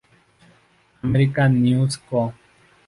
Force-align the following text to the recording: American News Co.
American 1.03 1.61
News 1.61 1.95
Co. 1.97 2.33